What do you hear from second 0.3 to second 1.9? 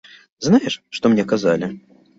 Знаеш, што мне казалі?